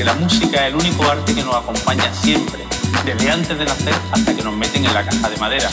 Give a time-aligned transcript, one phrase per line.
[0.00, 2.64] que la música es el único arte que nos acompaña siempre,
[3.04, 5.68] desde antes de nacer hasta que nos meten en la caja de madera.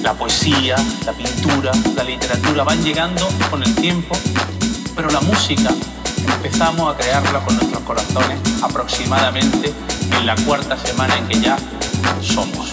[0.00, 4.16] La poesía, la pintura, la literatura van llegando con el tiempo,
[4.94, 5.70] pero la música
[6.36, 9.72] empezamos a crearla con nuestros corazones aproximadamente
[10.18, 11.56] en la cuarta semana en que ya
[12.22, 12.63] somos.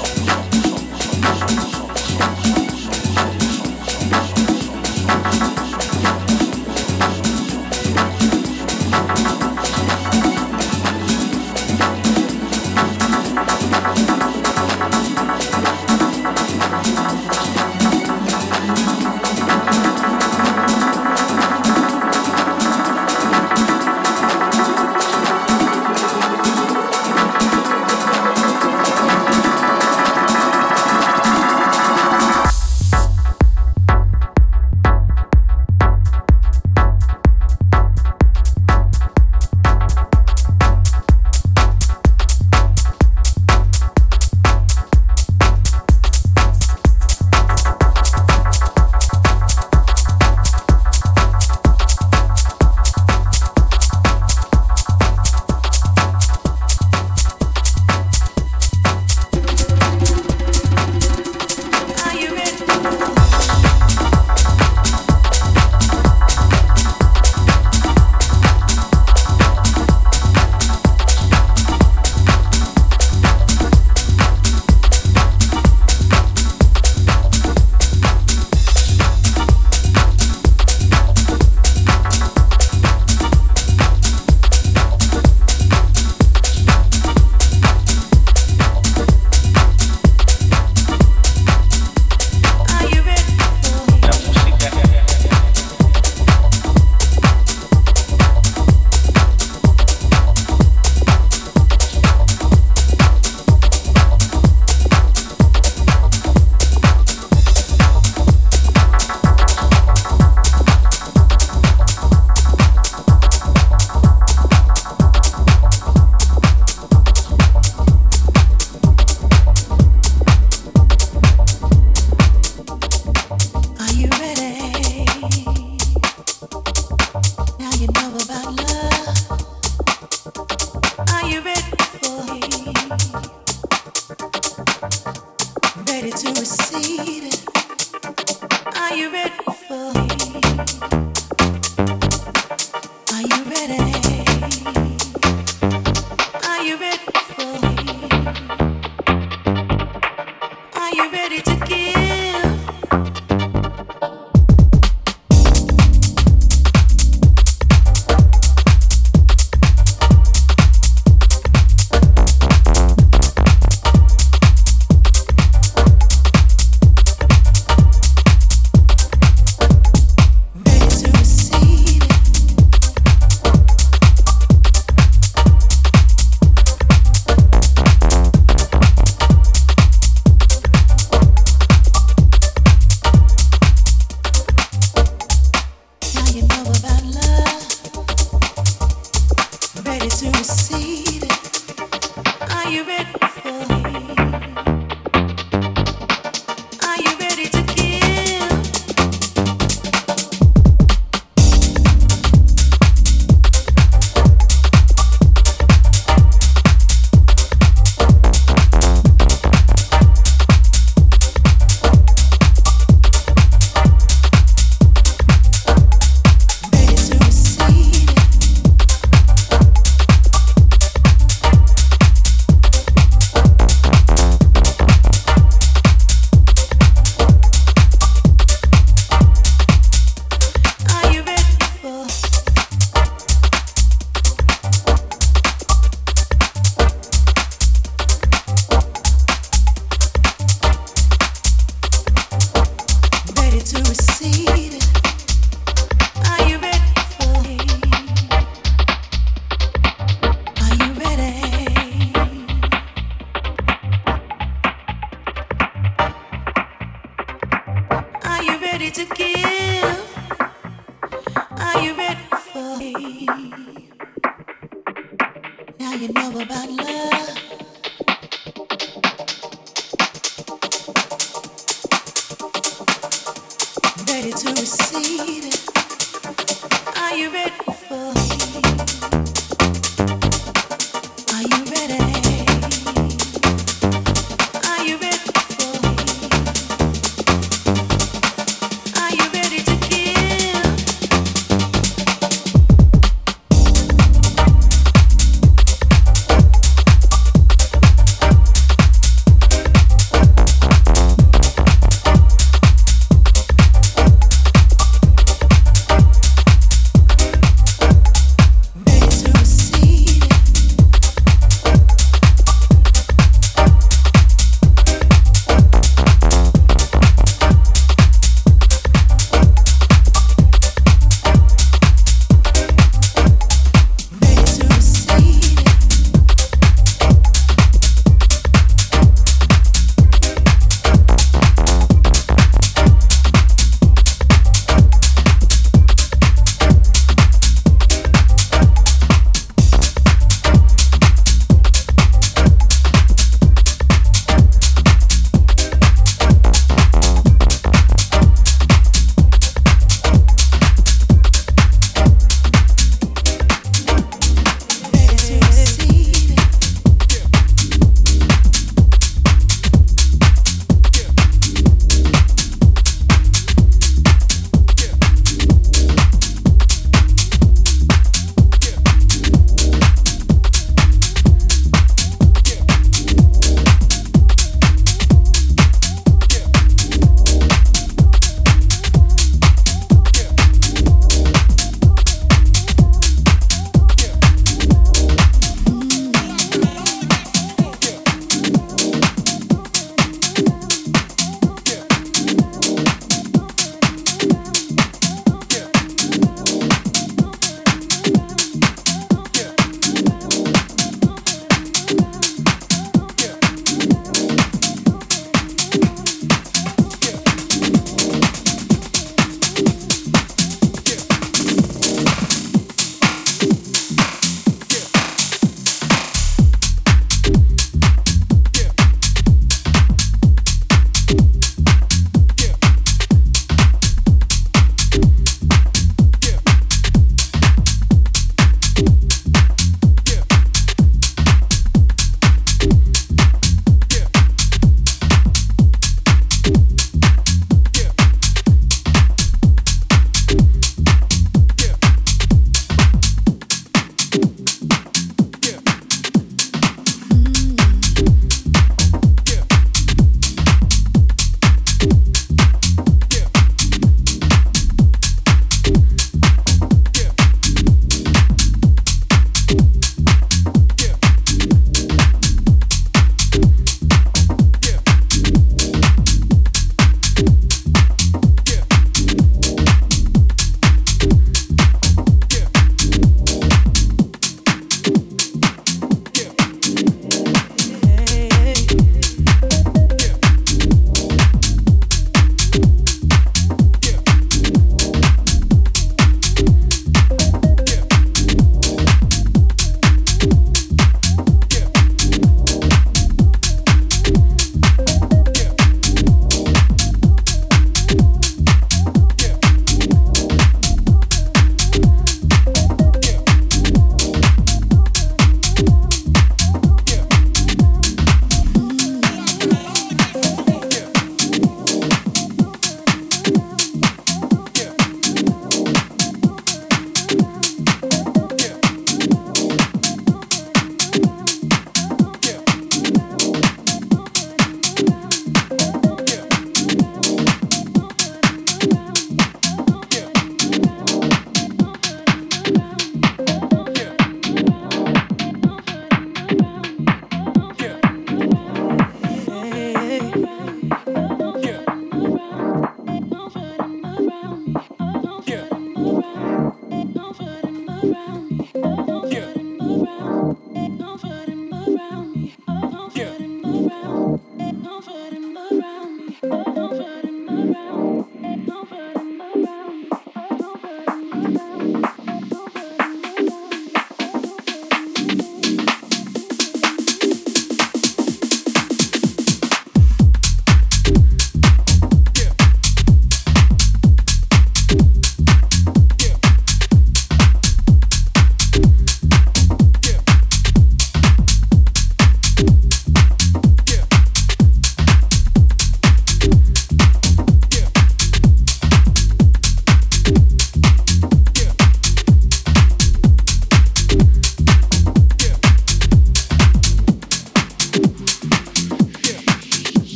[274.21, 276.97] Ready to receive it?
[276.97, 277.70] Are you ready